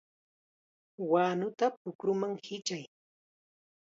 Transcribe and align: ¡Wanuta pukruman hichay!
¡Wanuta 1.11 1.65
pukruman 1.79 2.33
hichay! 2.43 2.85